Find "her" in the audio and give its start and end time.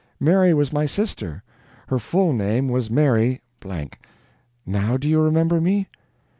1.85-1.99